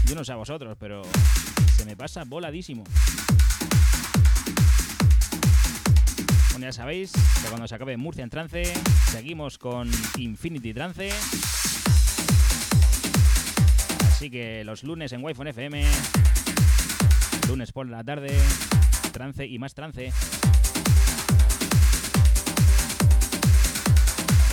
Yo 0.05 0.15
no 0.15 0.23
sé 0.23 0.32
a 0.32 0.38
vosotros, 0.38 0.78
pero 0.80 1.01
se 1.75 1.84
me 1.84 1.97
pasa 1.97 2.23
voladísimo. 2.23 2.86
Ya 6.61 6.71
sabéis 6.71 7.11
que 7.11 7.49
cuando 7.49 7.67
se 7.67 7.75
acabe 7.75 7.97
Murcia 7.97 8.23
en 8.23 8.30
trance, 8.30 8.63
seguimos 9.11 9.57
con 9.57 9.91
Infinity 10.17 10.73
Trance. 10.73 11.09
Así 14.07 14.30
que 14.30 14.63
los 14.63 14.84
lunes 14.84 15.11
en 15.11 15.23
Wi-Fi 15.25 15.49
FM, 15.49 15.86
lunes 17.49 17.71
por 17.73 17.89
la 17.89 18.01
tarde, 18.01 18.34
trance 19.11 19.45
y 19.45 19.59
más 19.59 19.73
trance. 19.73 20.13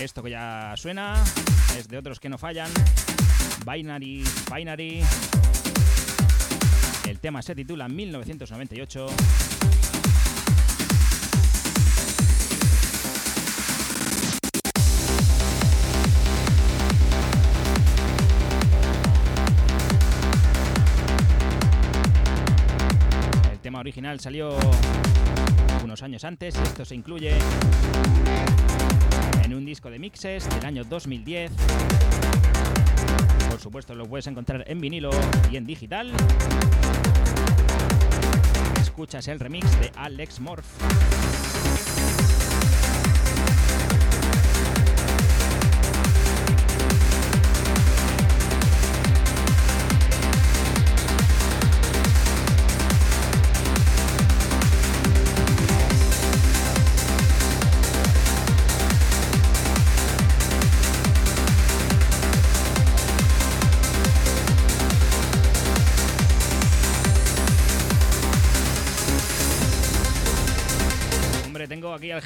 Esto 0.00 0.22
que 0.22 0.30
ya 0.30 0.74
suena 0.76 1.22
es 1.78 1.88
de 1.88 1.96
otros 1.96 2.18
que 2.18 2.28
no 2.28 2.36
fallan. 2.36 2.70
Binary, 3.64 4.24
Binary. 4.54 5.02
El 7.06 7.20
tema 7.20 7.42
se 7.42 7.54
titula 7.54 7.88
1998. 7.88 9.06
El 23.52 23.58
tema 23.60 23.78
original 23.80 24.18
salió 24.20 24.56
unos 25.82 26.02
años 26.02 26.24
antes 26.24 26.56
y 26.56 26.62
esto 26.62 26.84
se 26.84 26.94
incluye 26.94 27.38
en 29.44 29.54
un 29.54 29.64
disco 29.64 29.90
de 29.90 29.98
mixes 29.98 30.48
del 30.48 30.64
año 30.64 30.84
2010. 30.84 31.52
Por 33.50 33.60
supuesto 33.60 33.94
lo 33.94 34.06
puedes 34.06 34.26
encontrar 34.26 34.64
en 34.66 34.80
vinilo 34.80 35.10
y 35.50 35.56
en 35.56 35.66
digital. 35.66 36.12
Escuchas 38.80 39.28
el 39.28 39.38
remix 39.40 39.70
de 39.80 39.92
Alex 39.96 40.40
Morph. 40.40 40.64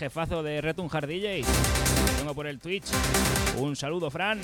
Jefazo 0.08 0.42
de 0.42 0.62
Return 0.62 0.88
Hard 0.90 1.06
DJ. 1.06 1.44
Tengo 2.16 2.32
por 2.34 2.46
el 2.46 2.58
Twitch. 2.58 2.86
Un 3.58 3.76
saludo, 3.76 4.10
Fran. 4.10 4.40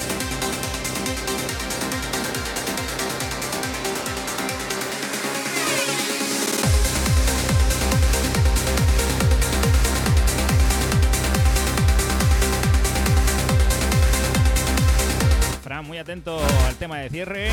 Fran, 15.62 15.86
muy 15.86 15.96
atento 15.96 16.38
al 16.66 16.74
tema 16.76 16.98
de 16.98 17.08
cierre. 17.08 17.50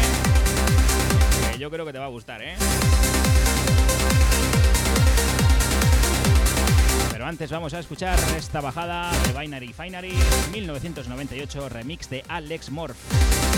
Yo 1.58 1.72
creo 1.72 1.86
que 1.86 1.94
te 1.94 2.00
va 2.00 2.06
a 2.06 2.10
gustar, 2.10 2.42
¿eh? 2.42 2.56
Antes 7.32 7.50
vamos 7.50 7.74
a 7.74 7.80
escuchar 7.80 8.20
esta 8.36 8.60
bajada 8.60 9.10
de 9.26 9.40
Binary 9.40 9.72
Finery 9.72 10.14
1998 10.52 11.70
remix 11.70 12.10
de 12.10 12.26
Alex 12.28 12.70
Morph. 12.70 13.51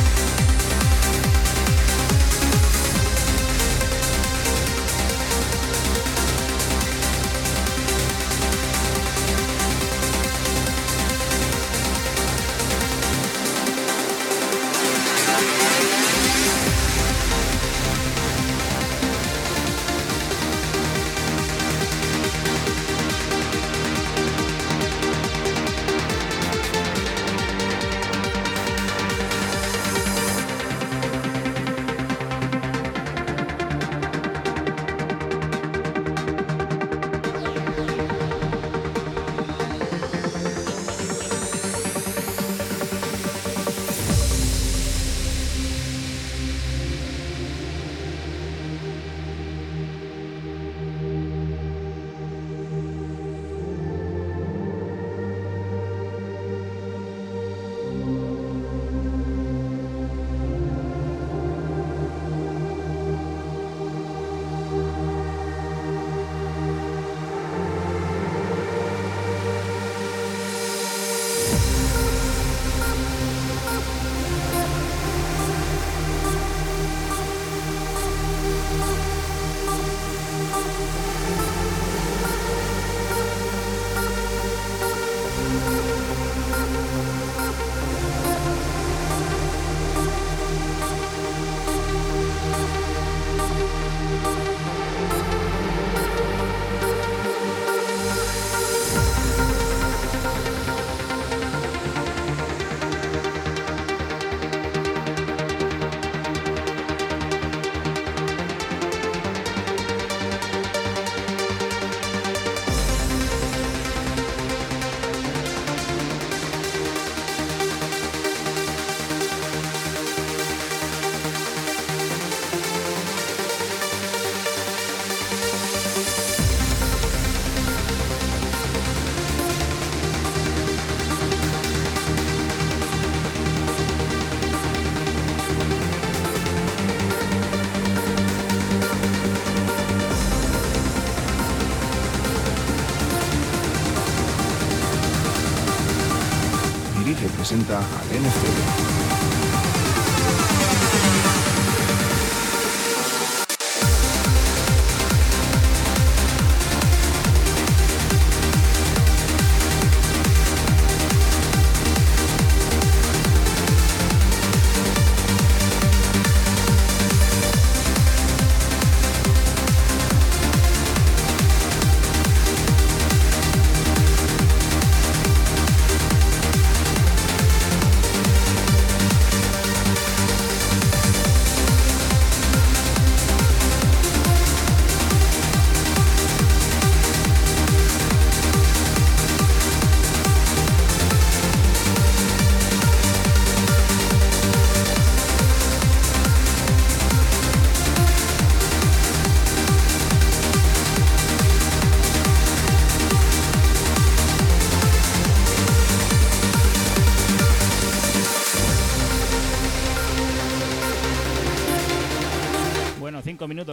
Al 147.78 148.20
NFTV. 148.20 148.62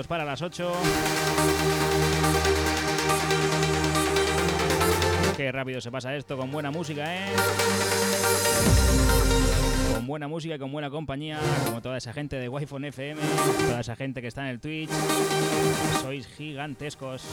Para 0.06 0.24
las 0.24 0.40
8. 0.40 0.72
Qué 5.36 5.50
rápido 5.50 5.80
se 5.80 5.90
pasa 5.90 6.14
esto 6.14 6.36
con 6.36 6.52
buena 6.52 6.70
música, 6.70 7.12
¿eh? 7.12 7.26
Con 9.94 10.06
buena 10.06 10.28
música 10.28 10.54
y 10.54 10.58
con 10.58 10.70
buena 10.70 10.90
compañía, 10.90 11.40
como 11.64 11.82
toda 11.82 11.96
esa 11.96 12.12
gente 12.12 12.36
de 12.36 12.48
Wi-Fi 12.48 12.86
FM, 12.86 13.20
toda 13.66 13.80
esa 13.80 13.96
gente 13.96 14.20
que 14.22 14.28
está 14.28 14.42
en 14.42 14.48
el 14.48 14.60
Twitch. 14.60 14.90
Sois 16.02 16.28
gigantescos. 16.36 17.24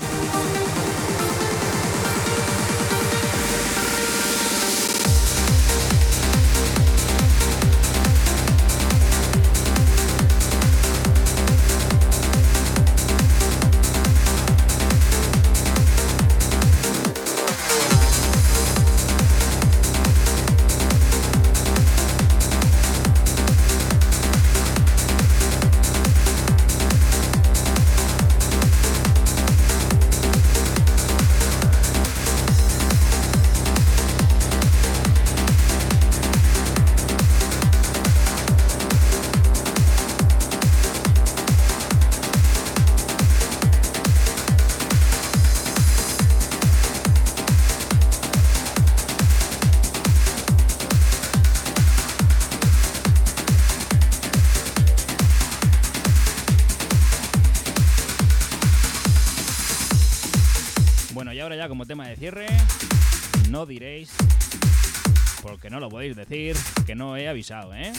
No 65.78 65.82
lo 65.82 65.90
podéis 65.90 66.16
decir, 66.16 66.58
que 66.88 66.96
no 66.96 67.16
he 67.18 67.28
avisado, 67.28 67.72
¿eh? 67.76 67.94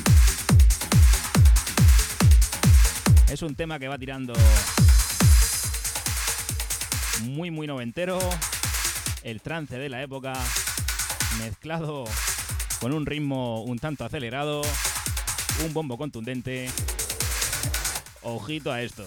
Es 3.30 3.40
un 3.42 3.54
tema 3.54 3.78
que 3.78 3.86
va 3.86 3.96
tirando 3.96 4.32
muy, 7.22 7.52
muy 7.52 7.68
noventero, 7.68 8.18
el 9.22 9.40
trance 9.42 9.78
de 9.78 9.88
la 9.88 10.02
época, 10.02 10.32
mezclado 11.38 12.04
con 12.80 12.92
un 12.92 13.06
ritmo 13.06 13.62
un 13.62 13.78
tanto 13.78 14.04
acelerado, 14.04 14.62
un 15.64 15.72
bombo 15.72 15.96
contundente. 15.96 16.68
Ojito 18.22 18.72
a 18.72 18.82
esto. 18.82 19.06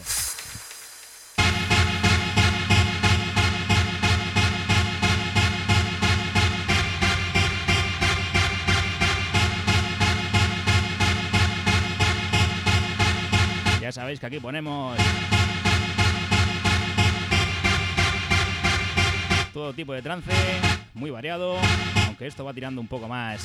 Que 14.21 14.27
aquí 14.27 14.39
ponemos 14.39 14.95
todo 19.51 19.73
tipo 19.73 19.93
de 19.93 20.03
trance, 20.03 20.31
muy 20.93 21.09
variado, 21.09 21.57
aunque 22.05 22.27
esto 22.27 22.45
va 22.45 22.53
tirando 22.53 22.79
un 22.79 22.87
poco 22.87 23.07
más 23.07 23.43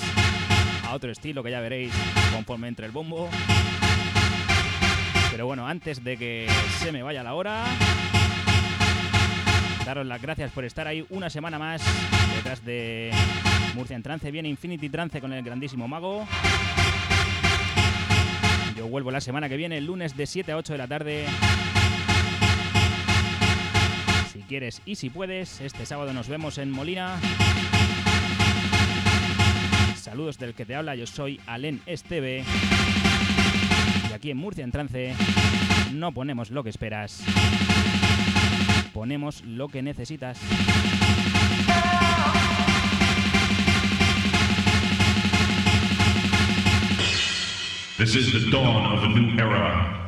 a 0.86 0.94
otro 0.94 1.10
estilo 1.10 1.42
que 1.42 1.50
ya 1.50 1.60
veréis 1.60 1.94
conforme 2.30 2.68
entre 2.68 2.84
el 2.84 2.92
bombo. 2.92 3.30
Pero 5.30 5.46
bueno, 5.46 5.66
antes 5.66 6.04
de 6.04 6.18
que 6.18 6.46
se 6.78 6.92
me 6.92 7.02
vaya 7.02 7.22
la 7.22 7.32
hora, 7.32 7.64
daros 9.86 10.06
las 10.06 10.20
gracias 10.20 10.52
por 10.52 10.66
estar 10.66 10.86
ahí 10.86 11.06
una 11.08 11.30
semana 11.30 11.58
más 11.58 11.82
detrás 12.36 12.62
de 12.66 13.12
Murcia 13.74 13.96
en 13.96 14.02
Trance. 14.02 14.30
Viene 14.30 14.50
Infinity 14.50 14.90
Trance 14.90 15.22
con 15.22 15.32
el 15.32 15.42
grandísimo 15.42 15.88
mago. 15.88 16.26
Yo 18.76 18.86
vuelvo 18.88 19.10
la 19.10 19.22
semana 19.22 19.48
que 19.48 19.56
viene, 19.56 19.78
el 19.78 19.86
lunes 19.86 20.16
de 20.16 20.26
7 20.26 20.52
a 20.52 20.56
8 20.58 20.74
de 20.74 20.78
la 20.78 20.86
tarde. 20.86 21.24
Si 24.30 24.40
quieres 24.42 24.82
y 24.84 24.96
si 24.96 25.08
puedes, 25.08 25.62
este 25.62 25.86
sábado 25.86 26.12
nos 26.12 26.28
vemos 26.28 26.58
en 26.58 26.70
Molina. 26.70 27.18
Saludos 29.96 30.38
del 30.38 30.52
que 30.52 30.66
te 30.66 30.74
habla, 30.74 30.94
yo 30.94 31.06
soy 31.06 31.40
Alen 31.46 31.80
Esteve. 31.86 32.44
Y 34.10 34.12
aquí 34.12 34.30
en 34.30 34.36
Murcia 34.36 34.62
en 34.62 34.72
Trance 34.72 35.14
no 35.94 36.12
ponemos 36.12 36.50
lo 36.50 36.62
que 36.62 36.68
esperas, 36.68 37.22
ponemos 38.92 39.42
lo 39.44 39.68
que 39.68 39.82
necesitas. 39.82 40.38
This 47.98 48.14
is 48.14 48.30
the 48.30 48.50
dawn 48.50 48.94
of 48.94 49.04
a 49.04 49.08
new 49.08 49.38
era. 49.38 50.05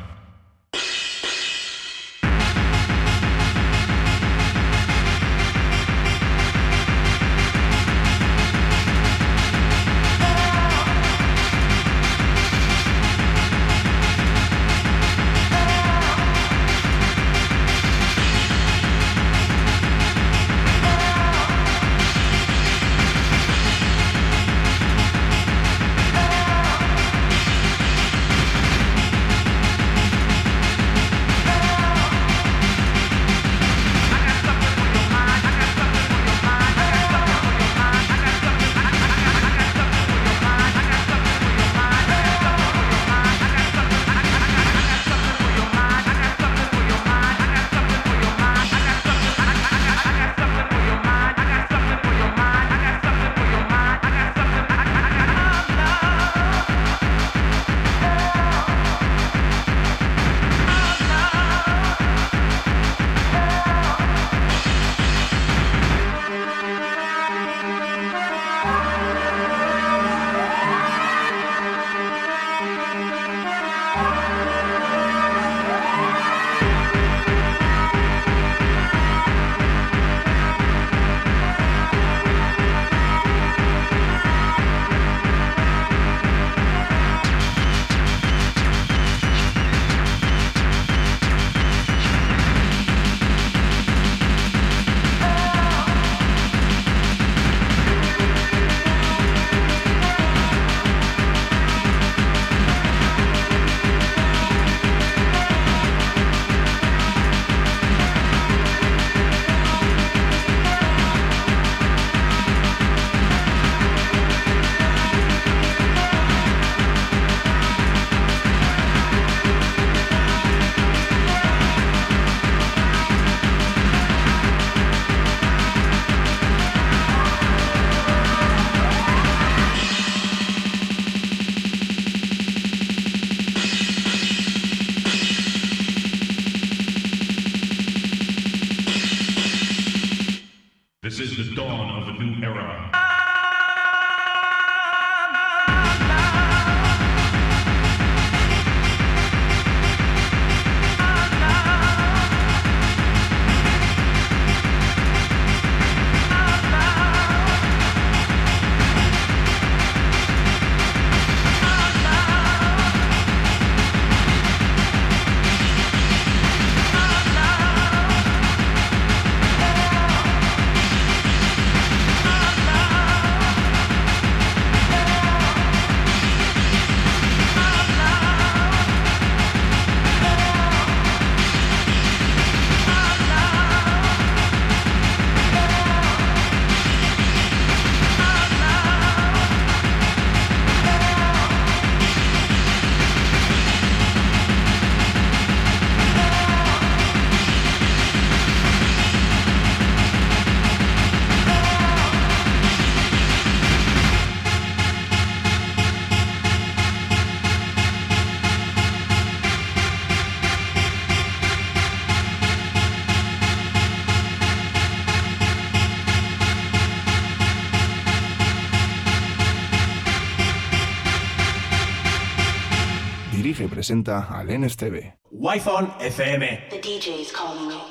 Presenta 223.89 224.27
al 224.29 224.47
NSTV. 224.47 225.17
Wi-Fi 225.31 225.87
FM. 225.99 226.69
The 226.69 226.79
DJ 226.79 227.21
is 227.21 227.31
calling 227.31 227.67
me. 227.67 227.88